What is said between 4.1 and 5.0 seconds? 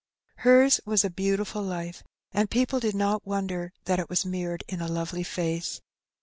mirrored in a